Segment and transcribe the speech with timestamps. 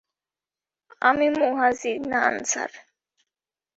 [1.01, 2.71] আমি মুহাজির, না আনসার?